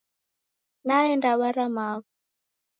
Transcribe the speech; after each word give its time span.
Naenda 0.87 1.31
bara 1.39 1.65
magho 1.75 2.09